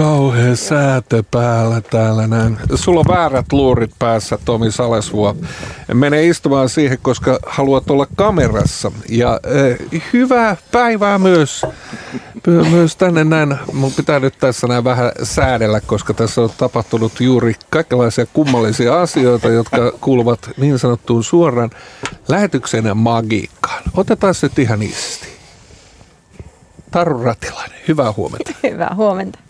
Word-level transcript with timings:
kauhea 0.00 0.56
säätö 0.56 1.22
päällä 1.30 1.80
täällä 1.80 2.26
näin. 2.26 2.58
Sulla 2.74 3.00
on 3.00 3.06
väärät 3.08 3.52
luurit 3.52 3.90
päässä, 3.98 4.38
Tomi 4.44 4.72
Salesvuo. 4.72 5.36
Mene 5.94 6.26
istumaan 6.26 6.68
siihen, 6.68 6.98
koska 7.02 7.38
haluat 7.46 7.90
olla 7.90 8.06
kamerassa. 8.16 8.92
Ja 9.08 9.40
eh, 9.44 10.02
hyvää 10.12 10.56
päivää 10.72 11.18
myös, 11.18 11.66
myös 12.70 12.96
tänne 12.96 13.24
näin. 13.24 13.56
Mun 13.72 13.92
pitää 13.92 14.20
nyt 14.20 14.34
tässä 14.38 14.66
näin 14.66 14.84
vähän 14.84 15.12
säädellä, 15.22 15.80
koska 15.80 16.14
tässä 16.14 16.40
on 16.40 16.50
tapahtunut 16.58 17.20
juuri 17.20 17.54
kaikenlaisia 17.70 18.26
kummallisia 18.32 19.00
asioita, 19.00 19.48
jotka 19.48 19.92
kuuluvat 20.00 20.50
niin 20.56 20.78
sanottuun 20.78 21.24
suoran 21.24 21.70
lähetyksen 22.28 22.96
magiikkaan. 22.96 23.82
Otetaan 23.96 24.34
se 24.34 24.50
ihan 24.58 24.82
iisisti. 24.82 25.28
Taru 26.90 27.22
Ratilainen, 27.22 27.78
hyvää 27.88 28.12
huomenta. 28.12 28.52
Hyvää 28.70 28.94
huomenta. 28.94 29.49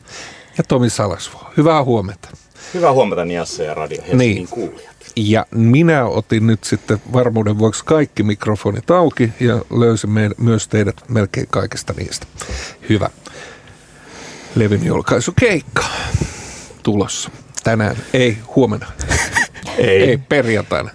Ja 0.59 0.65
Tomi 0.69 0.91
Salasvuo, 0.91 1.51
hyvää 1.57 1.85
huomenta. 1.85 2.29
Hyvää 2.75 2.93
huomenta 2.93 3.25
Niassa 3.25 3.63
ja 3.63 3.75
Radio 3.75 4.03
Helsingin 4.03 4.19
niin. 4.35 4.49
kuulijat. 4.49 4.97
Ja 5.17 5.47
minä 5.51 6.05
otin 6.05 6.47
nyt 6.47 6.65
sitten 6.65 7.03
varmuuden 7.13 7.59
vuoksi 7.59 7.85
kaikki 7.85 8.23
mikrofonit 8.23 8.91
auki 8.91 9.33
ja 9.41 9.63
löysin 9.79 10.11
myös 10.39 10.69
teidät 10.69 10.97
melkein 11.09 11.47
kaikesta 11.51 11.95
niistä. 11.97 12.27
Hyvä. 12.89 13.11
Levin 14.55 14.87
julkaisukeikka 14.87 15.85
tulossa. 16.83 17.31
Tänään, 17.65 17.97
ei 18.13 18.39
huomenna. 18.57 18.87
ei. 19.79 20.03
ei 20.03 20.19
perjantaina. 20.19 20.91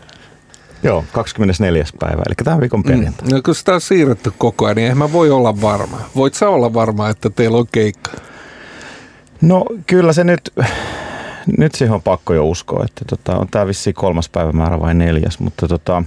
Joo, 0.84 1.05
24. 1.12 1.85
päivä, 1.99 2.24
eli 2.27 2.35
tämän 2.44 2.62
viikon 2.62 2.80
mm. 2.80 2.84
perjantai. 2.84 3.27
Mm. 3.27 3.35
No, 3.35 3.41
kun 3.46 3.55
sitä 3.55 3.74
on 3.74 3.82
siirretty 3.82 4.34
koko 4.38 4.66
ajan, 4.66 4.76
niin 4.76 4.84
eihän 4.84 4.98
mä 4.98 5.12
voi 5.12 5.32
olla 5.32 5.62
varma. 5.62 6.02
Voit 6.16 6.34
sä 6.34 6.49
olla 6.49 6.74
varma, 6.74 7.10
että 7.10 7.30
teillä 7.30 7.58
on 7.58 7.68
keikka? 7.72 8.12
No 9.41 9.66
kyllä 9.88 10.13
se 10.13 10.23
nyt, 10.23 10.53
nyt 11.57 11.76
siihen 11.76 11.93
on 11.93 12.02
pakko 12.02 12.34
jo 12.34 12.45
uskoa, 12.45 12.85
että 12.85 13.05
tota, 13.09 13.38
on 13.38 13.48
tämä 13.51 13.68
vissi 13.68 13.93
kolmas 13.93 14.29
päivämäärä 14.29 14.79
vai 14.79 14.93
neljäs, 14.93 15.40
mutta 15.40 15.68
tota, 15.68 16.04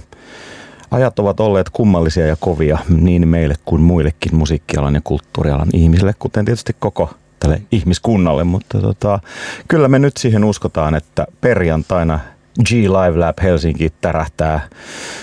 ajat 0.91 1.19
ovat 1.19 1.39
olleet 1.39 1.69
kummallisia 1.69 2.27
ja 2.27 2.35
kovia 2.39 2.77
niin 2.89 3.27
meille 3.27 3.55
kuin 3.65 3.81
muillekin 3.81 4.35
musiikkialan 4.35 4.95
ja 4.95 5.01
kulttuurialan 5.03 5.69
ihmisille, 5.73 6.13
kuten 6.19 6.45
tietysti 6.45 6.75
koko 6.79 7.13
tälle 7.39 7.61
ihmiskunnalle, 7.71 8.43
mutta 8.43 8.81
tota, 8.81 9.19
kyllä 9.67 9.87
me 9.87 9.99
nyt 9.99 10.17
siihen 10.17 10.43
uskotaan, 10.43 10.95
että 10.95 11.27
perjantaina– 11.41 12.19
G 12.65 12.71
Live 12.71 13.17
Lab 13.17 13.37
Helsinki 13.41 13.93
tärähtää 14.01 14.69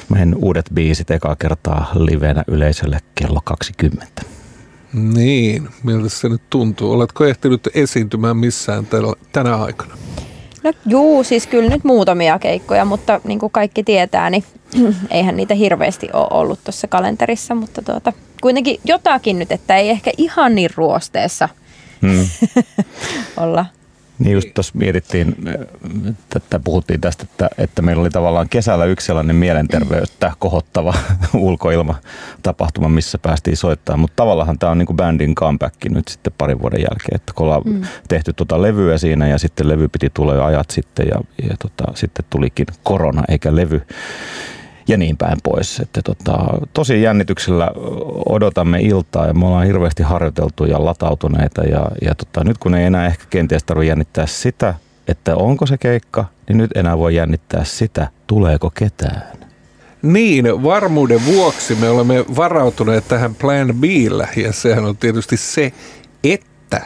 meidän 0.09 0.35
uudet 0.35 0.67
biisit 0.75 1.11
ekaa 1.11 1.37
kertaa 1.37 1.91
livenä 1.95 2.45
yleisölle 2.49 2.99
kello 3.15 3.41
20. 3.45 4.23
Niin, 4.97 5.69
miltä 5.83 6.09
se 6.09 6.29
nyt 6.29 6.43
tuntuu? 6.51 6.93
Oletko 6.93 7.25
ehtinyt 7.25 7.69
esiintymään 7.75 8.37
missään 8.37 8.87
tänä 9.33 9.57
aikana? 9.57 9.95
No 10.65 10.73
juu, 10.87 11.25
siis 11.25 11.47
kyllä 11.47 11.71
nyt 11.71 11.85
muutamia 11.85 12.39
keikkoja, 12.39 12.85
mutta 12.85 13.21
niin 13.25 13.39
kuin 13.39 13.53
kaikki 13.53 13.85
tietää, 13.85 14.31
niin 14.31 14.45
eihän 15.11 15.37
niitä 15.37 15.55
hirveästi 15.55 16.09
ole 16.13 16.27
ollut 16.31 16.65
tuossa 16.65 16.89
kalenterissa, 16.89 17.55
mutta 17.55 17.83
tuota, 17.83 18.13
kuitenkin 18.41 18.81
jotakin 18.85 19.39
nyt, 19.39 19.53
että 19.53 19.77
ei 19.77 19.91
ehkä 19.91 20.11
ihan 20.19 20.55
niin 20.55 20.71
ruosteessa 20.77 21.49
hmm. 22.03 22.29
olla 23.45 23.67
niin 24.19 24.33
just 24.33 24.49
tuossa 24.55 24.73
mietittiin, 24.77 25.37
että 26.37 26.61
puhuttiin 26.65 27.01
tästä, 27.01 27.25
että, 27.25 27.51
että 27.59 27.83
meillä 27.83 28.01
oli 28.01 28.11
tavallaan 28.11 28.49
kesällä 28.49 28.85
yksi 28.85 29.07
sellainen 29.07 29.37
mielenterveyttä 29.37 30.33
kohottava 30.39 30.95
ulkoilma 31.35 31.95
tapahtuma, 32.43 32.89
missä 32.89 33.19
päästiin 33.19 33.57
soittamaan. 33.57 34.01
Mutta 34.01 34.17
tavallaan 34.17 34.59
tämä 34.59 34.73
on 34.73 34.79
niin 34.79 34.87
kuin 34.87 34.97
bändin 34.97 35.35
comeback 35.35 35.75
nyt 35.85 36.09
sitten 36.09 36.33
parin 36.39 36.63
vuoden 36.63 36.81
jälkeen, 36.81 37.17
että 37.17 37.33
kun 37.37 37.45
ollaan 37.45 37.63
mm. 37.65 37.83
tehty 38.09 38.33
tuota 38.33 38.63
levyä 38.63 38.99
siinä 38.99 39.29
ja 39.29 39.39
sitten 39.39 39.69
levy 39.69 39.89
piti 39.89 40.11
tulla 40.15 40.35
jo 40.35 40.45
ajat 40.45 40.71
sitten 40.71 41.09
ja, 41.09 41.21
ja 41.49 41.57
tota, 41.59 41.93
sitten 41.95 42.25
tulikin 42.31 42.67
korona 42.83 43.23
eikä 43.29 43.57
levy 43.57 43.83
ja 44.89 44.97
niin 44.97 45.17
päin 45.17 45.39
pois. 45.43 45.81
Että 45.81 46.03
tota, 46.03 46.39
tosi 46.73 47.03
jännityksellä 47.03 47.71
odotamme 48.29 48.81
iltaa 48.81 49.27
ja 49.27 49.35
me 49.35 49.47
ollaan 49.47 49.67
hirveästi 49.67 50.03
harjoiteltu 50.03 50.65
ja 50.65 50.85
latautuneita 50.85 51.63
ja, 51.63 51.87
ja 52.03 52.15
tota, 52.15 52.45
nyt 52.45 52.59
kun 52.59 52.75
ei 52.75 52.85
enää 52.85 53.07
ehkä 53.07 53.25
kenties 53.31 53.65
tarvitse 53.65 53.89
jännittää 53.89 54.27
sitä, 54.27 54.75
että 55.09 55.37
onko 55.37 55.67
se 55.67 55.79
keikka, 55.79 56.25
niin 56.49 56.59
nyt 56.59 56.71
enää 56.77 56.99
voi 56.99 57.15
jännittää 57.15 57.65
sitä, 57.65 58.09
tuleeko 58.27 58.71
ketään. 58.71 59.23
Niin, 60.03 60.63
varmuuden 60.63 61.27
vuoksi 61.27 61.75
me 61.75 61.89
olemme 61.89 62.25
varautuneet 62.37 63.09
tähän 63.09 63.35
Plan 63.35 63.75
b 63.81 63.85
ja 64.37 64.53
sehän 64.53 64.85
on 64.85 64.97
tietysti 64.97 65.37
se, 65.37 65.73
että 66.25 66.81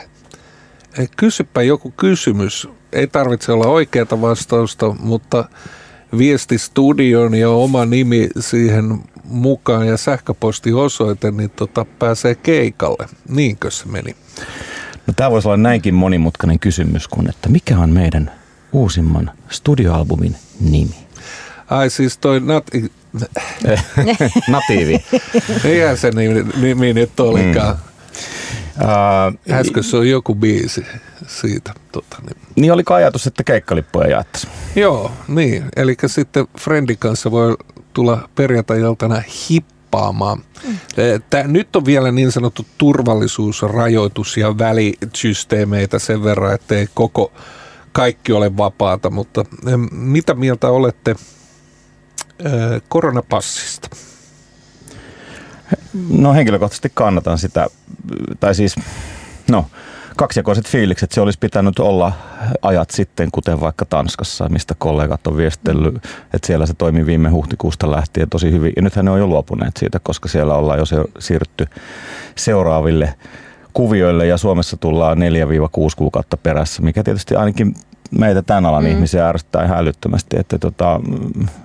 kysypä 1.16 1.62
joku 1.62 1.92
kysymys. 1.96 2.68
Ei 2.92 3.06
tarvitse 3.06 3.52
olla 3.52 3.66
oikeata 3.66 4.20
vastausta, 4.20 4.94
mutta 5.00 5.44
viesti 6.18 6.58
studion 6.58 7.34
ja 7.34 7.50
oma 7.50 7.86
nimi 7.86 8.28
siihen 8.40 8.98
mukaan 9.24 9.86
ja 9.86 9.96
sähköpostiosoite, 9.96 11.30
niin 11.30 11.50
tota, 11.50 11.86
pääsee 11.98 12.34
keikalle. 12.34 13.08
Niinkö 13.28 13.70
se 13.70 13.86
meni? 13.86 14.16
No, 15.06 15.12
tämä 15.16 15.30
voisi 15.30 15.48
olla 15.48 15.56
näinkin 15.56 15.94
monimutkainen 15.94 16.58
kysymys 16.58 17.08
kuin, 17.08 17.30
että 17.30 17.48
mikä 17.48 17.78
on 17.78 17.90
meidän 17.90 18.30
uusimman 18.72 19.30
studioalbumin 19.50 20.36
nimi? 20.60 20.94
Ai 21.70 21.90
siis 21.90 22.18
toi 22.18 22.40
nat... 22.40 22.66
Natiivi. 24.48 25.04
Eihän 25.64 25.96
se 25.96 26.10
nimi, 26.10 26.44
nimi 26.56 26.92
nyt 26.92 27.20
olikaan. 27.20 27.74
Mm. 27.76 27.89
Uh, 28.76 29.54
Äsken 29.54 29.84
se 29.84 29.96
on 29.96 30.08
joku 30.08 30.34
biisi 30.34 30.86
siitä. 31.26 31.74
Tota, 31.92 32.16
niin. 32.22 32.36
niin 32.56 32.72
oli 32.72 32.82
ajatus, 32.90 33.26
että 33.26 33.44
keikkalippuja 33.44 34.08
jaettaisiin. 34.08 34.52
Joo, 34.76 35.12
niin. 35.28 35.64
Eli 35.76 35.96
sitten 36.06 36.48
Friendin 36.58 36.98
kanssa 36.98 37.30
voi 37.30 37.56
tulla 37.92 38.28
perjantai-iltana 38.34 39.22
hippaamaan. 39.50 40.38
Mm. 40.68 40.78
Tää, 41.30 41.46
nyt 41.46 41.76
on 41.76 41.84
vielä 41.84 42.12
niin 42.12 42.32
sanottu 42.32 42.66
turvallisuusrajoitus 42.78 44.36
ja 44.36 44.58
välisysteemeitä 44.58 45.98
sen 45.98 46.24
verran, 46.24 46.54
että 46.54 46.74
ei 46.74 46.88
koko 46.94 47.32
kaikki 47.92 48.32
ole 48.32 48.56
vapaata, 48.56 49.10
mutta 49.10 49.44
mitä 49.90 50.34
mieltä 50.34 50.68
olette 50.68 51.16
koronapassista? 52.88 53.88
No 56.10 56.34
henkilökohtaisesti 56.34 56.92
kannatan 56.94 57.38
sitä, 57.38 57.66
tai 58.40 58.54
siis, 58.54 58.76
no 59.50 59.66
kaksijakoiset 60.16 60.68
fiilikset. 60.68 61.12
Se 61.12 61.20
olisi 61.20 61.38
pitänyt 61.38 61.78
olla 61.78 62.12
ajat 62.62 62.90
sitten, 62.90 63.28
kuten 63.32 63.60
vaikka 63.60 63.84
Tanskassa, 63.84 64.48
mistä 64.48 64.74
kollegat 64.78 65.26
on 65.26 65.36
viestellyt, 65.36 65.94
että 66.34 66.46
siellä 66.46 66.66
se 66.66 66.74
toimii 66.74 67.06
viime 67.06 67.28
huhtikuusta 67.28 67.90
lähtien 67.90 68.30
tosi 68.30 68.52
hyvin. 68.52 68.72
Ja 68.76 68.82
nythän 68.82 69.04
ne 69.04 69.10
on 69.10 69.18
jo 69.18 69.26
luopuneet 69.26 69.76
siitä, 69.76 69.98
koska 70.02 70.28
siellä 70.28 70.54
ollaan 70.54 70.78
jo 70.78 70.84
siirrytty 71.18 71.66
seuraaville 72.36 73.14
kuvioille 73.72 74.26
ja 74.26 74.38
Suomessa 74.38 74.76
tullaan 74.76 75.18
4-6 75.18 75.20
kuukautta 75.96 76.36
perässä, 76.36 76.82
mikä 76.82 77.02
tietysti 77.02 77.34
ainakin 77.34 77.74
meitä 78.18 78.42
tämän 78.42 78.66
alan 78.66 78.84
mm. 78.84 78.90
ihmisiä 78.90 79.28
ärsyttää 79.28 79.64
ihan 79.64 79.78
älyttömästi. 79.78 80.36
Että 80.38 80.58
tota, 80.58 81.00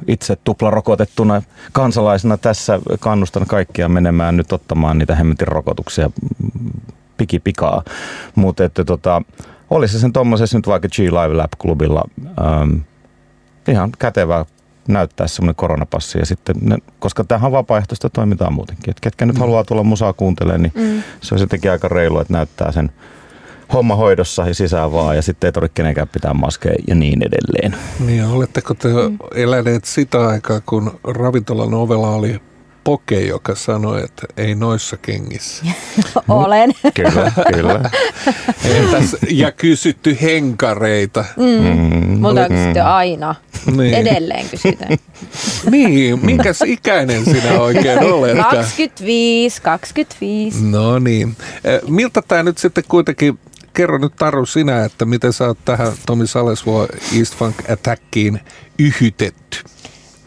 itse 0.08 0.38
tuplarokotettuna 0.44 1.42
kansalaisena 1.72 2.38
tässä 2.38 2.80
kannustan 3.00 3.48
kaikkia 3.48 3.90
menemään 3.90 4.38
nyt 4.38 4.52
ottamaan 4.52 4.98
niitä 4.98 5.16
hemmetin 5.16 5.48
rokotuksia 5.48 6.10
pikipikaa. 7.18 7.84
Mutta 8.36 8.64
että 8.64 8.86
tota, 8.86 9.22
olisi 9.70 9.94
se 9.94 10.00
sen 10.00 10.14
tuommoisessa 10.14 10.58
nyt 10.58 10.68
vaikka 10.68 10.88
G 10.88 11.00
Live 11.00 11.34
Lab-klubilla 11.34 12.04
ähm, 12.40 12.78
ihan 13.68 13.92
kätevää 14.00 14.46
näyttää 14.88 15.28
semmoinen 15.28 15.56
koronapassi. 15.56 16.20
Ja 16.20 16.26
sitten 16.26 16.56
ne, 16.62 16.78
koska 17.00 17.24
tähän 17.24 17.52
vapaaehtoista 17.52 18.10
toimintaa 18.10 18.52
muutenkin. 18.52 18.90
Et 18.90 19.00
ketkä 19.00 19.26
nyt 19.26 19.36
mm. 19.36 19.40
haluaa 19.40 19.64
tulla 19.64 19.84
musaa 19.84 20.14
kuuntelemaan, 20.14 20.62
niin 20.62 20.74
mm. 20.76 21.04
se 21.22 21.36
on 21.36 21.40
sittenkin 21.40 21.72
aika 21.72 21.88
reilu, 21.88 22.20
että 22.20 22.34
näyttää 22.34 22.72
sen 22.72 22.92
homma 23.76 23.96
hoidossa 23.96 24.48
ja 24.48 24.54
sisään 24.54 24.92
vaan 24.92 25.16
ja 25.16 25.22
sitten 25.22 25.48
ei 25.48 25.52
tarvitse 25.52 25.74
kenenkään 25.74 26.08
pitää 26.08 26.34
maskeja 26.34 26.76
ja 26.88 26.96
niin 26.96 27.20
edelleen. 27.24 27.76
Niin, 28.06 28.26
oletteko 28.26 28.74
te 28.74 28.88
mm. 28.88 29.18
eläneet 29.36 29.86
sitä 29.86 30.28
aikaa, 30.28 30.62
kun 30.66 31.00
ravintolan 31.04 31.74
ovella 31.74 32.10
oli 32.10 32.40
Poke, 32.84 33.20
joka 33.20 33.56
sanoi, 33.56 34.04
että 34.04 34.28
ei 34.38 34.56
noissa 34.56 34.98
kengissä. 34.98 35.66
Olen. 36.28 36.72
kyllä, 36.94 37.32
kyllä. 37.54 37.92
Entäs, 38.76 39.16
ja 39.30 39.52
kysytty 39.52 40.18
henkareita. 40.22 41.26
Mm. 41.38 41.44
Mm. 41.44 42.20
Multa 42.20 42.42
on 42.42 42.48
kysytty 42.52 42.80
aina. 42.80 43.36
Niin. 43.78 43.94
Edelleen 43.94 44.50
kysytään. 44.50 44.98
niin, 45.72 46.26
minkäs 46.26 46.62
ikäinen 46.66 47.26
sinä 47.26 47.60
oikein 47.60 48.00
olet? 48.04 48.38
25, 48.52 49.62
25. 49.62 50.66
No 50.66 51.00
niin. 51.00 51.36
Miltä 51.88 52.22
tämä 52.28 52.44
nyt 52.44 52.58
sitten 52.58 52.84
kuitenkin 52.88 53.40
kerro 53.76 53.98
nyt 53.98 54.16
Taru 54.16 54.46
sinä, 54.46 54.86
että 54.86 55.06
miten 55.06 55.34
sä 55.34 55.48
oot 55.48 55.58
tähän 55.66 55.92
Tomi 56.06 56.28
Salesvuo 56.28 56.88
East 57.20 57.36
Funk 57.36 57.56
Attackiin 57.72 58.40
yhytetty? 58.80 59.58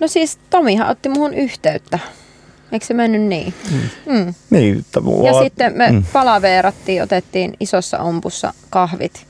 No 0.01 0.09
siis 0.09 0.39
Tomihan 0.51 0.89
otti 0.91 1.09
muhun 1.09 1.35
yhteyttä 1.35 1.99
Eikö 2.73 2.87
se 2.87 2.95
mennyt 2.95 3.23
niin? 3.23 3.55
Mm. 3.71 4.13
Mm. 4.15 4.35
niin 4.51 4.85
Ja 5.25 5.43
sitten 5.43 5.77
me 5.77 5.93
mm. 5.93 6.05
palaveerattiin, 6.13 7.03
otettiin 7.03 7.55
isossa 7.61 7.99
ompussa 7.99 8.55
kahvit. 8.71 9.27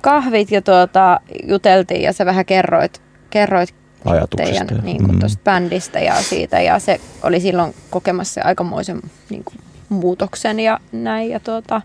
kahvit 0.00 0.50
ja 0.50 0.62
tuota, 0.62 1.20
juteltiin 1.48 2.02
ja 2.02 2.12
sä 2.12 2.26
vähän 2.26 2.44
kerroit, 2.46 3.02
kerroit 3.30 3.74
Ajatuksista. 4.04 4.64
teidän 4.64 4.84
niin 4.84 4.98
kuin, 4.98 5.14
Mm. 5.14 5.20
tosta 5.20 5.40
bändistä 5.44 6.00
ja 6.00 6.22
siitä. 6.22 6.60
Ja 6.60 6.78
se 6.78 7.00
oli 7.22 7.40
silloin 7.40 7.74
kokemassa 7.90 8.40
aikamoisen 8.44 9.00
niin 9.30 9.44
kuin, 9.44 9.56
muutoksen 9.88 10.60
ja 10.60 10.78
näin. 10.92 11.30
Ja 11.30 11.40
tuota, 11.40 11.82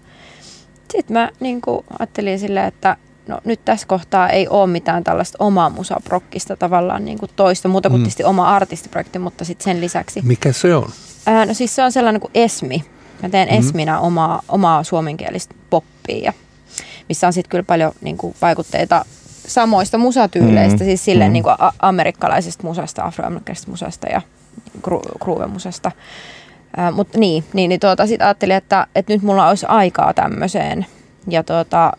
sitten 0.91 1.13
mä 1.13 1.29
niin 1.39 1.61
kuin, 1.61 1.85
ajattelin 1.99 2.39
silleen, 2.39 2.65
että 2.65 2.97
no, 3.27 3.39
nyt 3.45 3.59
tässä 3.65 3.87
kohtaa 3.87 4.29
ei 4.29 4.47
ole 4.47 4.67
mitään 4.67 5.03
tällaista 5.03 5.35
omaa 5.43 5.69
musaprokkista 5.69 6.55
tavallaan 6.55 7.05
niin 7.05 7.19
kuin 7.19 7.31
toista, 7.35 7.67
muuta 7.67 7.89
kuin 7.89 7.99
Mm. 8.01 8.03
tietysti 8.03 8.23
oma 8.23 8.55
artistiprojekti, 8.55 9.19
mutta 9.19 9.45
sitten 9.45 9.63
sen 9.63 9.81
lisäksi. 9.81 10.21
Mikä 10.23 10.51
se 10.53 10.75
on? 10.75 10.89
Ää, 11.25 11.45
no 11.45 11.53
siis 11.53 11.75
se 11.75 11.83
on 11.83 11.91
sellainen 11.91 12.21
kuin 12.21 12.31
Esmi. 12.35 12.83
Mä 13.23 13.29
teen 13.29 13.47
Mhm. 13.47 13.57
Esminä 13.59 13.99
omaa, 13.99 14.41
omaa 14.49 14.83
suomenkielistä 14.83 15.55
poppia, 15.69 16.17
ja 16.23 16.33
missä 17.09 17.27
on 17.27 17.33
sitten 17.33 17.49
kyllä 17.49 17.63
paljon 17.63 17.91
niin 18.01 18.17
kuin, 18.17 18.35
vaikutteita 18.41 19.05
samoista 19.47 19.97
musatyyleistä, 19.97 20.75
Mhm. 20.77 20.83
siis 20.85 21.05
silleen 21.05 21.29
Mhm. 21.29 21.33
niin 21.33 21.43
kuin 21.43 21.55
a- 21.59 21.73
amerikkalaisesta 21.79 22.63
musasta, 22.63 23.03
afroamerikkalaisesta 23.03 23.71
musasta 23.71 24.07
ja 24.07 24.21
gru- 24.87 25.17
groove-musasta. 25.23 25.91
Mutta 26.93 27.19
niin, 27.19 27.43
niin, 27.53 27.69
niin 27.69 27.79
tuota, 27.79 28.07
sitten 28.07 28.27
ajattelin, 28.27 28.55
että, 28.55 28.87
että 28.95 29.13
nyt 29.13 29.21
mulla 29.21 29.49
olisi 29.49 29.65
aikaa 29.69 30.13
tämmöiseen. 30.13 30.85
Ja 31.29 31.43
tuota, 31.43 31.91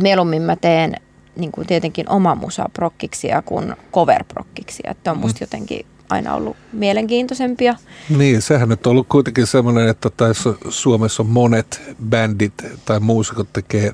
mieluummin 0.00 0.42
mä 0.42 0.56
teen 0.56 0.94
niin 1.36 1.52
kuin 1.52 1.66
tietenkin 1.66 2.08
oma 2.10 2.34
musa 2.34 2.64
prokkiksia 2.72 3.42
kuin 3.42 3.76
cover 3.92 4.24
prokkiksia. 4.24 4.90
Että 4.90 5.10
on 5.10 5.18
musta 5.18 5.42
jotenkin 5.44 5.86
aina 6.10 6.34
ollut 6.34 6.56
mielenkiintoisempia. 6.72 7.74
Niin, 8.18 8.42
sehän 8.42 8.68
nyt 8.68 8.86
on 8.86 8.90
ollut 8.90 9.06
kuitenkin 9.08 9.46
semmoinen, 9.46 9.88
että 9.88 10.10
tässä 10.16 10.50
Suomessa 10.68 11.22
monet 11.22 11.82
bändit 12.08 12.52
tai 12.84 13.00
muusikot 13.00 13.48
tekee 13.52 13.92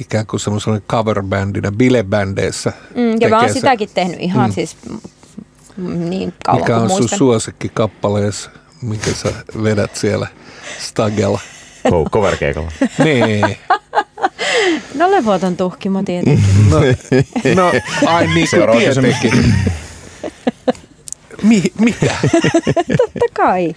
ikään 0.00 0.26
kuin 0.26 0.40
semmoisena 0.40 0.80
coverbändinä 0.80 1.72
bilebändeissä. 1.72 2.72
Mm, 2.94 3.20
ja 3.20 3.28
mä 3.28 3.38
oon 3.38 3.48
se- 3.48 3.52
sitäkin 3.54 3.88
tehnyt 3.94 4.20
ihan 4.20 4.44
Mm. 4.46 4.50
mm. 4.50 4.54
siis 4.54 4.76
mm, 5.76 6.10
niin 6.10 6.34
kauan 6.44 6.60
Mikä 6.60 6.76
on 6.76 6.90
sun 6.90 6.98
muistan. 7.00 7.18
suosikki 7.18 7.68
kappaleessa, 7.74 8.50
minkä 8.82 9.10
sä 9.14 9.32
vedät 9.62 9.96
siellä 9.96 10.26
Stagella? 10.78 11.40
Cover-keikalla. 12.12 12.72
niin. 13.04 13.56
No 14.94 15.10
levoton 15.10 15.56
tuhkimo 15.56 16.02
tietenkin. 16.02 16.44
No, 16.70 16.78
no 17.62 17.72
ai 18.06 18.26
niin 18.26 18.48
kuin 18.50 18.78
tietenkin. 18.78 19.54
Mi, 21.42 21.62
mitä? 21.78 22.14
Totta 22.96 23.26
kai. 23.32 23.74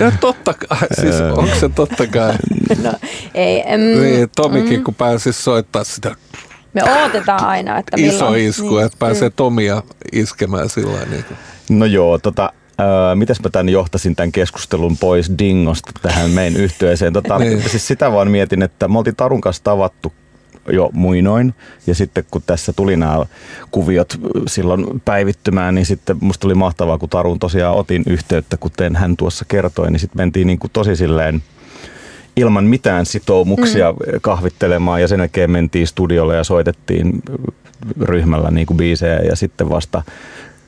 No 0.00 0.12
totta 0.20 0.54
kai, 0.54 0.88
siis 1.00 1.20
onko 1.20 1.54
se 1.60 1.68
totta 1.68 2.06
kai? 2.06 2.34
No, 2.82 2.92
ei, 3.34 3.62
em, 3.66 3.80
Niin, 3.80 4.28
Tomikin 4.36 4.84
kun 4.84 4.94
pääsisi 4.94 5.42
soittaa 5.42 5.84
sitä 5.84 6.14
me 6.72 6.82
odotetaan 6.84 7.44
aina, 7.44 7.78
että 7.78 7.96
milloin. 7.96 8.14
iso 8.16 8.34
isku, 8.34 8.74
Niin. 8.76 8.86
että 8.86 8.98
pääsee 8.98 9.30
Tomia 9.30 9.82
iskemään 10.12 10.68
sillä 10.68 10.92
lailla 10.92 11.10
niin. 11.10 11.24
No 11.70 11.84
joo, 11.86 12.18
tota, 12.18 12.52
Öö, 12.80 13.14
mitäs 13.14 13.40
mä 13.40 13.50
tämän 13.50 13.68
johtasin 13.68 14.16
tämän 14.16 14.32
keskustelun 14.32 14.96
pois 14.96 15.30
Dingosta 15.38 15.90
tähän 16.02 16.30
meidän 16.30 16.60
yhteiseen. 16.60 17.12
Tota, 17.12 17.38
Niin. 17.38 17.70
siis 17.70 17.86
sitä 17.86 18.12
vaan 18.12 18.30
mietin, 18.30 18.62
että 18.62 18.88
me 18.88 18.98
oltiin 18.98 19.16
Tarun 19.16 19.40
kanssa 19.40 19.64
tavattu 19.64 20.12
jo 20.72 20.90
muinoin. 20.92 21.54
Ja 21.86 21.94
sitten 21.94 22.24
kun 22.30 22.42
tässä 22.46 22.72
tuli 22.72 22.96
nämä 22.96 23.24
kuviot 23.70 24.18
silloin 24.46 25.02
päivittymään, 25.04 25.74
niin 25.74 25.86
sitten 25.86 26.16
musta 26.20 26.46
oli 26.46 26.54
mahtavaa, 26.54 26.98
kun 26.98 27.08
Tarun 27.08 27.38
tosiaan 27.38 27.76
otin 27.76 28.02
yhteyttä, 28.06 28.56
kuten 28.56 28.96
hän 28.96 29.16
tuossa 29.16 29.44
kertoi, 29.48 29.90
niin 29.90 30.00
sitten 30.00 30.20
mentiin 30.20 30.46
niin 30.46 30.58
kuin 30.58 30.70
tosi 30.72 30.96
silleen 30.96 31.42
ilman 32.36 32.64
mitään 32.64 33.06
sitoumuksia 33.06 33.92
mm. 33.92 34.20
kahvittelemaan 34.20 35.00
ja 35.00 35.08
sen 35.08 35.20
jälkeen 35.20 35.50
mentiin 35.50 35.86
studiolle 35.86 36.36
ja 36.36 36.44
soitettiin 36.44 37.22
ryhmällä 38.00 38.50
niin 38.50 38.66
kuin 38.66 38.76
biisejä 38.76 39.18
ja 39.18 39.36
sitten 39.36 39.68
vasta 39.68 40.02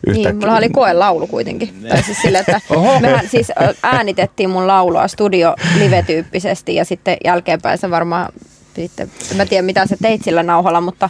yhtäkkiä. 0.06 0.32
Niin, 0.32 0.40
mulla 0.40 0.56
oli 0.58 0.68
koelaulu 0.68 1.26
kuitenkin. 1.26 1.74
Tai 1.88 2.02
siis 2.02 2.22
sille, 2.22 2.38
että 2.38 2.60
Oho. 2.76 3.00
mehän 3.00 3.28
siis 3.28 3.52
äänitettiin 3.82 4.50
mun 4.50 4.66
laulua 4.66 5.08
studio 5.08 5.54
live-tyyppisesti 5.78 6.74
ja 6.74 6.84
sitten 6.84 7.16
jälkeenpäin 7.24 7.78
se 7.78 7.90
varmaan 7.90 8.32
sitten, 8.76 9.10
en 9.30 9.36
mä 9.36 9.46
tiedä 9.46 9.62
mitä 9.62 9.86
sä 9.86 9.96
teit 10.02 10.24
sillä 10.24 10.42
nauhalla, 10.42 10.80
mutta 10.80 11.08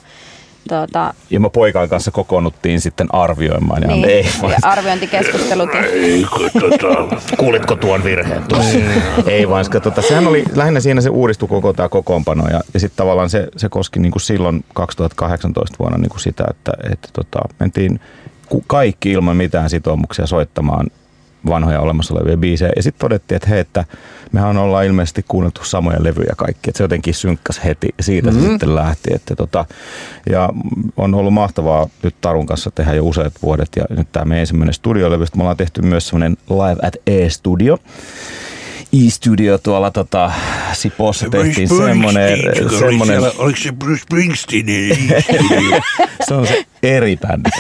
tuota, 0.69 1.15
Ja 1.31 1.41
me 1.41 1.51
poikaan 1.51 1.89
kanssa 1.89 2.11
kokoonnuttiin 2.11 2.81
sitten 2.81 3.07
arvioimaan. 3.15 3.83
Ja 3.83 3.89
niin, 3.89 4.05
ei, 4.05 4.27
vaan- 4.43 4.53
ja 4.53 4.59
arviointikeskustelut. 4.63 5.71
Ja, 5.75 5.83
kuulitko 7.39 7.77
tuon 7.77 8.05
virheen 8.05 8.43
tuossa? 8.43 8.79
ei 9.27 9.49
vaan, 9.49 9.61
koska 9.61 9.81
tota, 9.81 10.03
sehän 10.03 10.27
oli 10.27 10.45
lähinnä 10.55 10.81
siinä 10.81 11.01
se 11.01 11.11
uudistui 11.11 11.49
koko 11.49 11.73
tämä 11.73 11.89
kokoonpano 11.89 12.49
ja, 12.49 12.61
ja 12.75 12.81
sitten 12.81 12.97
tavallaan 12.97 13.31
se, 13.31 13.49
se 13.57 13.69
koski 13.69 13.99
niin 14.01 14.13
kuin 14.13 14.23
silloin 14.23 14.65
2018 14.75 15.77
vuonna 15.79 15.99
niin 15.99 16.11
kuin 16.11 16.21
sitä, 16.21 16.45
että, 16.51 16.73
että 16.93 17.09
tota, 17.13 17.39
mentiin 17.61 18.01
kaikki 18.67 19.13
ilman 19.13 19.37
mitään 19.37 19.71
sitoumuksia 19.71 20.27
soittamaan 20.27 20.87
vanhoja 21.47 21.81
olemassa 21.81 22.15
olevia 22.15 22.37
biisejä. 22.37 22.73
Ja 22.77 22.83
sitten 22.83 23.01
todettiin, 23.01 23.37
että 23.37 23.49
hei, 23.49 23.61
että 23.61 23.85
mehän 24.33 24.59
ollaan 24.59 24.87
ilmeisesti 24.87 25.25
kuunneltu 25.29 25.65
samoja 25.65 26.03
levyjä 26.03 26.33
kaikki. 26.37 26.71
Että 26.71 26.79
se 26.79 26.85
jotenkin 26.85 27.15
synkkäs 27.15 27.61
heti 27.65 27.89
siitä 28.01 28.31
mm-hmm. 28.31 28.49
sitten 28.49 28.75
lähti. 28.75 29.15
Että 29.15 29.37
tota, 29.37 29.65
ja 30.31 30.49
on 30.97 31.15
ollut 31.15 31.33
mahtavaa 31.33 31.89
nyt 32.03 32.15
Tarun 32.21 32.47
kanssa 32.47 32.71
tehdä 32.71 32.95
jo 32.95 33.05
useat 33.05 33.33
vuodet. 33.43 33.69
Ja 33.77 33.85
nyt 33.91 34.09
tämä 34.13 34.25
meidän 34.25 34.41
ensimmäinen 34.41 34.75
studiolevy. 34.75 35.25
Me 35.37 35.43
ollaan 35.43 35.57
tehty 35.57 35.83
myös 35.83 36.09
semmoinen 36.09 36.37
Live 36.51 36.87
at 36.87 36.97
E-studio. 37.07 37.79
E-studio 39.07 39.59
tuolla 39.59 39.91
tota, 39.91 40.33
Sipossa 40.73 41.31
tehtiin 41.31 41.69
semmoinen, 41.69 42.39
semmoinen 42.79 43.23
Oliko 43.39 43.59
se 43.59 43.73
Bruce 43.73 44.03
Springsteen? 44.03 44.97
se 46.29 46.35
on 46.35 46.47
se 46.47 46.65
eri 46.83 47.17
bändi. 47.17 47.51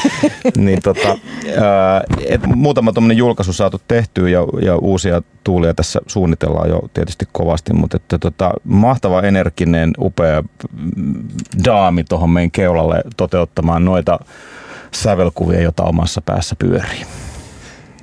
niin 0.57 0.83
tota, 0.83 1.09
ää, 1.09 2.03
et 2.27 2.47
muutama 2.47 2.93
tuommoinen 2.93 3.17
julkaisu 3.17 3.53
saatu 3.53 3.81
tehtyä 3.89 4.29
ja, 4.29 4.41
ja 4.63 4.77
uusia 4.77 5.23
tuulia 5.45 5.75
tässä 5.75 6.01
suunnitellaan 6.07 6.69
jo 6.69 6.83
tietysti 6.95 7.29
kovasti, 7.33 7.73
mutta 7.73 7.97
että 7.97 8.19
tota, 8.19 8.51
mahtava 8.65 9.23
energinen, 9.23 9.91
upea 9.99 10.43
mm, 10.97 11.29
daami 11.65 12.05
tuohon 12.05 12.31
meidän 12.31 12.51
keulalle 12.51 13.03
toteuttamaan 13.17 13.85
noita 13.85 14.19
sävelkuvia, 14.93 15.63
jota 15.63 15.83
omassa 15.83 16.21
päässä 16.21 16.57
pyörii. 16.59 17.07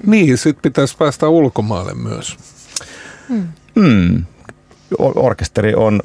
Niin, 0.05 0.37
sit 0.37 0.61
pitäisi 0.61 0.97
päästä 0.97 1.27
ulkomaille 1.27 1.93
myös. 1.93 2.37
Mm. 3.75 4.25
Or- 4.25 4.32
Orkesteri 4.99 5.75
on 5.75 6.01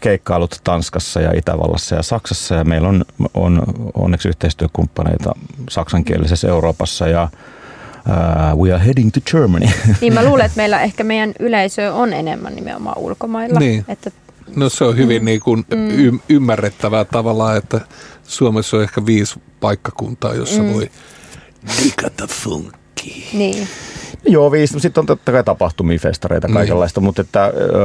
keikkailut 0.00 0.60
Tanskassa 0.64 1.20
ja 1.20 1.32
Itävallassa 1.38 1.94
ja 1.94 2.02
Saksassa 2.02 2.54
ja 2.54 2.64
meillä 2.64 2.88
on, 2.88 3.04
on 3.34 3.62
onneksi 3.94 4.28
yhteistyökumppaneita 4.28 5.32
saksankielisessä 5.70 6.48
Euroopassa 6.48 7.08
ja 7.08 7.28
uh, 8.52 8.62
we 8.62 8.72
are 8.72 8.84
heading 8.84 9.10
to 9.12 9.20
Germany. 9.30 9.66
niin 10.00 10.14
mä 10.14 10.24
luulen, 10.24 10.46
että 10.46 10.56
meillä 10.56 10.80
ehkä 10.80 11.04
meidän 11.04 11.32
yleisö 11.40 11.94
on 11.94 12.12
enemmän 12.12 12.54
nimenomaan 12.54 12.98
ulkomailla. 12.98 13.58
Niin. 13.58 13.84
Että, 13.88 14.10
No 14.56 14.68
se 14.68 14.84
on 14.84 14.96
hyvin 14.96 15.24
niin 15.24 15.40
kuin 15.40 15.64
y- 15.70 16.18
ymmärrettävää 16.28 17.04
tavallaan, 17.04 17.56
että 17.56 17.80
Suomessa 18.22 18.76
on 18.76 18.82
ehkä 18.82 19.06
viisi 19.06 19.40
paikkakuntaa, 19.60 20.34
jossa 20.34 20.62
voi 20.62 20.90
Digata 21.84 22.26
funky. 22.26 22.72
niin. 23.32 23.68
Joo, 24.24 24.52
viisi. 24.52 24.80
Sitten 24.80 25.00
on 25.02 25.06
totta 25.06 25.32
kai 25.32 25.44
tapahtumia, 25.44 25.98
festareita, 25.98 26.48
Niin. 26.48 26.54
kaikenlaista, 26.54 27.00
mutta 27.00 27.22
että, 27.22 27.44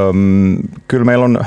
öm, 0.10 0.58
kyllä 0.88 1.06
meillä 1.06 1.26
on, 1.26 1.46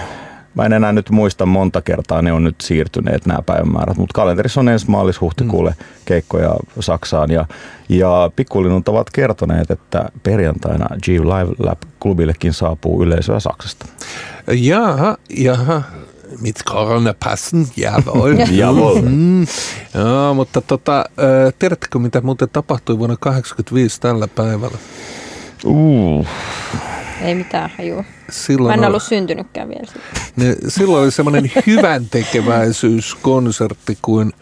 mä 0.55 0.65
en 0.67 0.73
enää 0.73 0.93
nyt 0.93 1.11
muista 1.11 1.47
monta 1.47 1.83
kertaa, 1.83 2.23
ne 2.23 2.33
on 2.33 2.45
nyt 2.45 2.61
siirtyneet 2.61 3.27
nämä 3.27 3.43
päivämäärät, 3.47 3.97
mutta 3.97 4.13
kalenterissa 4.15 4.61
on 4.61 4.69
ensi 4.69 4.87
maalis-huhtikuulle 4.91 5.75
keikkoja 6.05 6.55
Saksaan 6.81 7.31
ja, 7.31 7.45
ja 7.89 8.31
pikkulinnut 8.37 8.89
ovat 8.89 9.11
kertoneet, 9.11 9.71
että 9.71 10.09
perjantaina 10.23 10.87
G 11.05 11.09
Live 11.09 11.55
Lab 11.59 11.79
klubillekin 12.03 12.53
saapuu 12.53 13.03
yleisöä 13.03 13.41
Saksasta. 13.41 13.87
Jaha, 14.53 15.17
jaha. 15.37 15.83
Mit 16.41 16.57
Corona 16.69 17.15
passen, 17.25 17.67
jawohl. 17.77 18.35
Jawohl. 18.61 19.03
Mm. 19.03 19.47
Joo, 19.95 20.35
mutta 20.35 20.61
tota, 20.61 20.99
äh, 20.99 21.55
tiedättekö 21.59 21.99
mitä 21.99 22.21
muuten 22.21 22.49
tapahtui 22.53 22.99
vuonna 22.99 23.17
1985 23.17 24.01
tällä 24.01 24.29
päivällä? 24.29 24.79
Uh, 25.65 26.27
Ei 27.23 27.35
mitään 27.35 27.71
hajua. 27.79 28.03
Mä 28.03 28.05
Silloin, 28.31 28.73
en 28.75 28.79
oli- 28.81 28.87
ollut 28.87 29.03
syntynytkään 29.03 29.69
vielä. 29.69 29.93
ne, 30.37 30.57
silloin 30.69 31.03
oli 31.03 31.11
semmoinen 31.11 31.53
hyvän 31.67 32.07
tekeväisyyskonsertti 32.11 33.99
kuin 34.03 34.33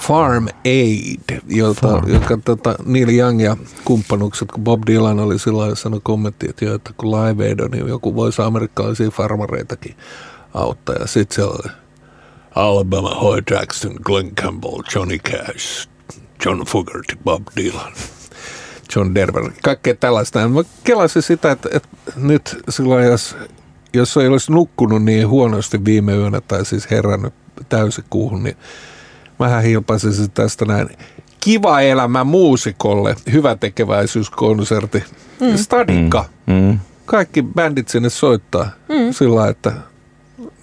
Farm 0.00 0.46
Aid, 0.66 1.40
jota, 1.48 2.02
joka 2.06 2.38
tota, 2.44 2.74
Neil 2.86 3.08
Young 3.08 3.42
ja 3.42 3.56
kumppanukset, 3.84 4.52
kun 4.52 4.64
Bob 4.64 4.82
Dylan 4.86 5.20
oli 5.20 5.38
silloin 5.38 5.76
sanonut 5.76 6.04
kommentti, 6.04 6.46
että, 6.50 6.64
joo, 6.64 6.74
että 6.74 6.90
kun 6.96 7.10
Live 7.10 7.48
Aid 7.48 7.60
on, 7.60 7.70
niin 7.70 7.88
joku 7.88 8.14
voisi 8.14 8.42
amerikkalaisia 8.42 9.10
farmareitakin 9.10 9.96
auttaa. 10.54 10.96
Ja 11.00 11.06
sitten 11.06 11.34
siellä 11.34 11.52
oli 11.52 11.72
Alabama, 12.54 13.14
Hoy 13.14 13.42
Jackson, 13.50 13.96
Glenn 14.02 14.34
Campbell, 14.34 14.82
Johnny 14.94 15.18
Cash, 15.18 15.88
John 16.44 16.64
Fogerty, 16.66 17.16
Bob 17.24 17.42
Dylan. 17.56 17.92
John 18.96 19.14
Denver, 19.14 19.50
kaikkea 19.62 19.94
tällaista. 19.94 20.48
Mä 20.48 20.60
kelasin 20.84 21.22
sitä, 21.22 21.50
että, 21.50 21.68
että 21.72 21.88
nyt 22.16 22.58
silloin, 22.68 23.04
jos, 23.04 23.36
jos 23.94 24.16
ei 24.16 24.28
olisi 24.28 24.52
nukkunut 24.52 25.04
niin 25.04 25.28
huonosti 25.28 25.84
viime 25.84 26.16
yönä 26.16 26.40
tai 26.40 26.64
siis 26.64 26.90
herännyt 26.90 27.34
täysikuuhun, 27.68 28.42
niin 28.42 28.56
vähän 29.38 29.62
hilpaisin 29.62 30.30
tästä 30.30 30.64
näin. 30.64 30.88
Kiva 31.40 31.80
elämä 31.80 32.24
muusikolle, 32.24 33.16
hyvä 33.32 33.56
tekeväisyyskonsertti. 33.56 35.04
Mm. 35.40 35.56
Stadikka. 35.56 36.24
Mm. 36.46 36.54
Mm. 36.54 36.78
Kaikki 37.06 37.42
bändit 37.42 37.88
sinne 37.88 38.08
soittaa 38.08 38.70
mm. 38.88 39.12
sillä 39.12 39.48
että 39.48 39.72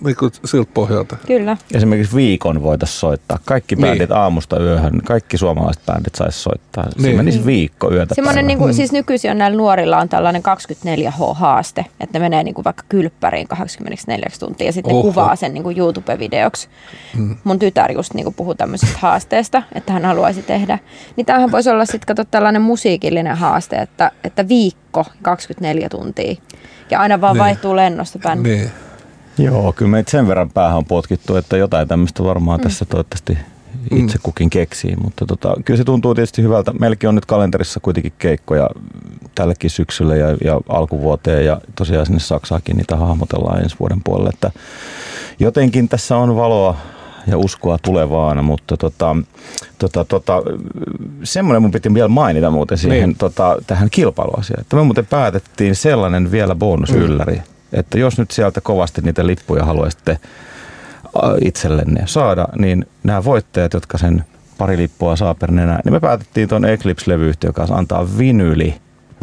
niin 0.06 0.16
kuin 0.16 0.32
siltä 0.46 0.72
pohjalta. 0.74 1.16
Kyllä. 1.28 1.58
Esimerkiksi 1.74 2.16
viikon 2.16 2.64
voitaisiin 2.64 3.00
soittaa. 3.00 3.40
Kaikki 3.46 3.76
bändit 3.76 4.10
niin. 4.10 4.18
aamusta 4.18 4.60
yöhön, 4.60 5.02
kaikki 5.06 5.38
suomalaiset 5.38 5.86
bändit 5.86 6.16
saisi 6.16 6.40
soittaa. 6.40 6.84
Niin. 6.84 7.12
Se 7.12 7.18
menisi 7.18 7.46
viikko 7.46 7.92
yötä 7.92 8.16
Semmoinen, 8.16 8.48
niin 8.48 8.58
kuin, 8.58 8.74
siis 8.74 8.92
nykyisin 8.92 9.32
on 9.32 9.38
näillä 9.38 9.58
nuorilla 9.58 9.98
on 9.98 10.10
tällainen 10.10 10.42
24H-haaste, 10.42 11.86
että 12.00 12.20
ne 12.20 12.20
menee 12.20 12.44
niin 12.44 12.56
kuin 12.56 12.66
vaikka 12.66 12.84
kylppäriin 12.90 13.48
24 13.48 14.30
tuntia 14.40 14.68
ja 14.68 14.74
sitten 14.74 14.96
ne 14.96 15.02
kuvaa 15.02 15.36
sen 15.36 15.54
niin 15.54 15.64
kuin 15.64 15.78
YouTube-videoksi. 15.78 16.68
Mm. 17.18 17.36
Mun 17.44 17.60
tytär 17.60 17.92
just 17.92 18.14
niin 18.14 18.24
kuin 18.24 18.36
puhuu 18.36 18.56
tämmöisestä 18.56 18.98
haasteesta, 19.00 19.64
että 19.76 19.94
hän 19.94 20.06
haluaisi 20.06 20.42
tehdä. 20.42 20.80
Niin 21.16 21.26
tämähän 21.26 21.52
voisi 21.52 21.70
olla 21.70 21.86
sitten 21.86 22.16
tällainen 22.32 22.62
musiikillinen 22.62 23.38
haaste, 23.38 23.76
että, 23.76 24.12
että 24.24 24.48
viikko 24.48 25.06
24 25.22 25.90
tuntia. 25.90 26.36
Ja 26.92 27.00
aina 27.00 27.22
vaan 27.22 27.34
niin. 27.34 27.40
vaihtuu 27.40 27.76
lennosta 27.76 28.20
bändi. 28.20 28.50
Niin. 28.50 28.72
Joo, 29.38 29.74
kyllä 29.74 29.92
meitä 29.92 30.12
sen 30.12 30.28
verran 30.28 30.50
päähän 30.50 30.78
on 30.78 30.86
potkittu, 30.86 31.36
että 31.36 31.58
jotain 31.58 31.88
tämmöistä 31.88 32.24
varmaan 32.24 32.60
mm. 32.60 32.64
tässä 32.64 32.86
toivottavasti 32.86 33.38
itse 33.92 34.18
mm. 34.18 34.22
kukin 34.24 34.50
keksii, 34.50 34.96
mutta 35.04 35.26
tota, 35.26 35.56
kyllä 35.66 35.78
se 35.78 35.84
tuntuu 35.84 36.16
tietysti 36.16 36.42
hyvältä. 36.42 36.74
Meilläkin 36.80 37.10
on 37.10 37.16
nyt 37.16 37.26
kalenterissa 37.26 37.80
kuitenkin 37.80 38.14
keikkoja 38.20 38.70
tällekin 39.36 39.70
syksylle 39.70 40.18
ja, 40.18 40.28
ja 40.44 40.62
alkuvuoteen 40.70 41.46
ja 41.46 41.62
tosiaan 41.76 42.06
sinne 42.06 42.20
Saksaakin 42.20 42.78
niitä 42.78 42.96
hahmotellaan 42.96 43.64
ensi 43.64 43.76
vuoden 43.80 44.02
puolelle, 44.04 44.30
että 44.30 44.52
jotenkin 45.40 45.90
tässä 45.90 46.18
on 46.18 46.36
valoa 46.36 46.78
ja 47.28 47.38
uskoa 47.38 47.78
tulevaan, 47.78 48.46
mutta 48.46 48.78
tota, 48.78 49.16
tota, 49.80 50.06
tota, 50.06 50.42
semmoinen 51.24 51.62
mun 51.62 51.72
piti 51.72 51.94
vielä 51.94 52.08
mainita 52.08 52.52
muuten 52.52 52.78
siihen 52.78 53.10
niin. 53.10 53.18
tota, 53.18 53.58
tähän 53.68 53.90
kilpailuasiaan, 53.90 54.62
että 54.62 54.76
me 54.76 54.84
muuten 54.84 55.06
päätettiin 55.06 55.76
sellainen 55.76 56.32
vielä 56.32 56.56
bonusylläri, 56.56 57.36
mm 57.36 57.55
että 57.74 58.00
jos 58.00 58.18
nyt 58.18 58.32
sieltä 58.32 58.62
kovasti 58.62 59.02
niitä 59.02 59.28
lippuja 59.28 59.66
haluaisitte 59.66 60.18
itsellenne 61.42 62.04
saada, 62.06 62.48
niin 62.60 62.86
nämä 63.04 63.24
voittajat, 63.24 63.74
jotka 63.74 63.98
sen 63.98 64.26
pari 64.58 64.78
lippua 64.78 65.16
saa 65.16 65.36
per 65.36 65.52
nenä, 65.52 65.80
niin 65.86 65.94
me 65.94 66.00
päätettiin 66.00 66.50
tuon 66.50 66.66
Eclipse-levyyhtiön 66.66 67.54
kanssa 67.54 67.76
antaa 67.76 68.18
vinyli 68.18 68.76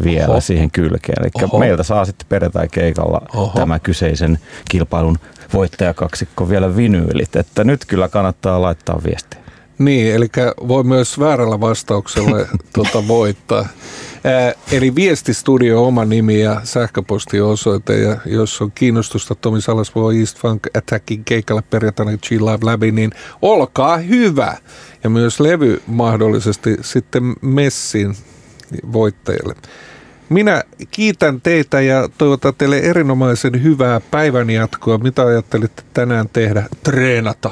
vielä 0.05 0.29
Oho. 0.29 0.41
siihen 0.41 0.71
kylkeen. 0.71 1.23
Eli 1.23 1.31
Oho. 1.45 1.59
meiltä 1.59 1.83
saa 1.83 2.05
sitten 2.05 2.27
perjantai-keikalla 2.29 3.21
Oho. 3.35 3.59
tämä 3.59 3.79
kyseisen 3.79 4.39
kilpailun 4.71 5.19
voittajakaksikko 5.53 6.49
vielä 6.49 6.77
vinyylit. 6.77 7.37
Että 7.37 7.65
nyt 7.65 7.85
kyllä 7.85 8.09
kannattaa 8.09 8.63
laittaa 8.63 9.01
viestiä. 9.05 9.41
Niin, 9.79 10.15
eli 10.15 10.29
voi 10.69 10.85
myös 10.85 11.19
väärällä 11.19 11.61
vastauksella 11.61 12.37
tuota 12.75 13.09
voittaa. 13.09 13.67
Ää, 14.25 14.53
eli 14.73 14.95
viestistudio 14.95 15.87
oma 15.87 16.05
nimi 16.05 16.41
ja 16.41 16.61
sähköpostiosoite. 16.65 17.99
Ja 17.99 18.17
jos 18.27 18.61
on 18.61 18.73
kiinnostusta 18.73 19.35
Tomi 19.35 19.61
Salasvuo 19.61 20.13
East 20.13 20.39
Funk 20.39 20.67
Attackin 20.77 21.25
keikalle 21.25 21.63
perjantaina 21.71 22.17
Chill 22.17 22.47
Live 22.47 22.67
läpi, 22.67 22.93
niin 22.93 23.11
olkaa 23.43 23.97
hyvä. 23.97 24.57
Ja 25.05 25.11
myös 25.11 25.41
levy 25.41 25.83
mahdollisesti 25.87 26.77
sitten 26.81 27.35
messin 27.41 28.17
voittajille. 28.93 29.55
Minä 30.29 30.63
kiitän 30.91 31.41
teitä 31.41 31.81
ja 31.81 32.09
toivotan 32.19 32.55
teille 32.59 32.79
erinomaisen 32.79 33.63
hyvää 33.63 34.01
päivänjatkoa. 34.01 34.99
Mitä 34.99 35.23
ajattelitte 35.23 35.83
tänään 35.95 36.29
tehdä? 36.29 36.67
Treenata. 36.83 37.51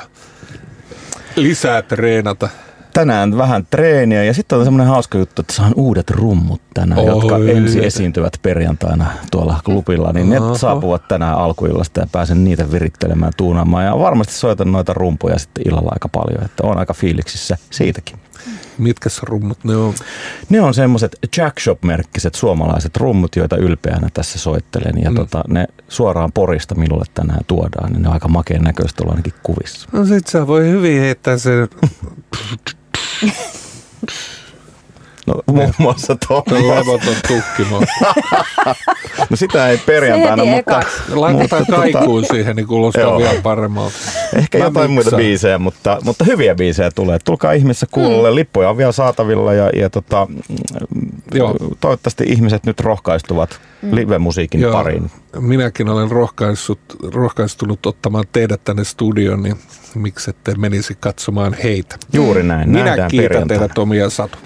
Lisää 1.36 1.82
treenata 1.82 2.48
tänään 2.92 3.38
vähän 3.38 3.66
treeniä 3.70 4.25
ja 4.25 4.35
sitten 4.35 4.59
on 4.59 4.64
semmoinen 4.64 4.87
hauska 4.87 5.18
juttu, 5.18 5.42
että 5.42 5.54
saan 5.54 5.73
uudet 5.76 6.11
rummut 6.11 6.61
tänään, 6.75 7.00
Oi. 7.00 7.06
jotka 7.06 7.38
ensi 7.38 7.85
esiintyvät 7.85 8.32
perjantaina 8.42 9.06
tuolla 9.30 9.61
klubilla, 9.64 10.12
niin 10.12 10.38
Oho. 10.42 10.52
ne 10.52 10.59
saapuvat 10.59 11.09
tänään 11.09 11.38
alkuillasta 11.38 12.00
ja 12.00 12.06
pääsen 12.12 12.44
niitä 12.44 12.70
virittelemään, 12.70 13.32
tuunaamaan 13.37 13.85
ja 13.85 13.99
varmasti 13.99 14.32
soitan 14.32 14.73
noita 14.73 14.92
rumpuja 14.94 15.38
sitten 15.38 15.68
illalla 15.68 15.90
aika 15.92 16.09
paljon, 16.09 16.44
että 16.44 16.66
on 16.66 16.78
aika 16.78 16.94
fiiliksissä 16.94 17.56
siitäkin. 17.70 18.16
Mitkä 18.78 19.11
rummut 19.23 19.64
ne 19.64 19.76
on? 19.76 19.94
Ne 20.49 20.61
on 20.61 20.75
semmoiset 20.75 21.16
Jackshop-merkkiset 21.37 22.35
suomalaiset 22.35 22.97
rummut, 22.97 23.37
joita 23.37 23.56
ylpeänä 23.56 24.09
tässä 24.14 24.38
soittelen. 24.38 25.02
Ja 25.02 25.11
mm. 25.11 25.16
tota, 25.16 25.44
ne 25.49 25.66
suoraan 25.88 26.32
Porista 26.32 26.75
minulle 26.75 27.04
tänään 27.14 27.44
tuodaan, 27.47 27.92
niin 27.92 28.02
ne 28.02 28.09
on 28.09 28.14
aika 28.14 28.28
makeen 28.28 28.62
näköistä 28.62 29.02
olla 29.02 29.12
ainakin 29.12 29.35
kuvissa. 29.42 29.88
No 29.92 30.04
sit 30.04 30.26
sä 30.26 30.47
voi 30.47 30.68
hyvin 30.68 31.00
heittää 31.00 31.38
sen 31.38 31.68
No 35.46 35.52
muun 35.52 35.75
muassa 35.78 36.16
tuo. 36.28 36.44
Levoton 36.50 37.14
tukkimo. 37.28 37.82
no 39.30 39.37
sitä 39.37 39.68
ei 39.68 39.78
perjantaina, 39.78 40.44
mutta... 40.44 40.82
Laitetaan 41.08 41.66
kaikuun 41.66 42.22
tota, 42.22 42.34
siihen, 42.34 42.56
niin 42.56 42.66
kuulostaa 42.66 43.18
vielä 43.18 43.40
paremmalta. 43.42 43.96
Ehkä 44.37 44.58
Mä 44.58 44.64
jotain 44.64 44.90
muita 44.90 45.16
biisejä, 45.16 45.58
mutta, 45.58 45.99
mutta 46.04 46.25
hyviä 46.25 46.54
biisejä 46.54 46.90
tulee. 46.90 47.18
Tulkaa 47.25 47.52
ihmissä 47.52 47.87
kuulolle. 47.90 48.30
Mm. 48.30 48.34
Lippuja 48.34 48.70
on 48.70 48.76
vielä 48.76 48.92
saatavilla 48.92 49.54
ja, 49.54 49.70
ja 49.70 49.90
tota, 49.90 50.26
Joo. 51.34 51.56
toivottavasti 51.80 52.25
ihmiset 52.26 52.66
nyt 52.66 52.80
rohkaistuvat 52.80 53.60
mm. 53.82 53.94
live-musiikin 53.94 54.60
Joo. 54.60 54.72
pariin. 54.72 55.10
Minäkin 55.40 55.88
olen 55.88 56.10
rohkaissut, 56.10 56.80
rohkaistunut 57.14 57.87
ottamaan 57.87 58.25
teidät 58.32 58.64
tänne 58.64 58.84
studioon, 58.84 59.42
niin 59.42 59.56
miksi 59.94 60.30
ette 60.30 60.54
menisi 60.54 60.96
katsomaan 61.00 61.56
heitä. 61.62 61.96
Juuri 62.12 62.42
näin. 62.42 62.70
Minä 62.70 62.96
kiitän 63.10 63.49
teidät 63.49 63.78
omia 63.78 64.10
Satu. 64.10 64.38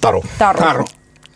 Taru. 0.00 0.24
Taru. 0.38 0.58
Taru. 0.58 0.84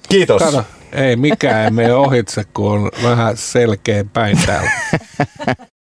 Kiitos. 0.08 0.42
Kato, 0.42 0.64
ei 0.92 1.16
mikään 1.16 1.64
ei 1.64 1.70
mene 1.70 1.94
ohitse, 1.94 2.44
kun 2.54 2.72
on 2.72 2.90
vähän 3.02 3.36
selkeä 3.36 4.04
päin 4.12 4.38
täällä. 4.46 4.70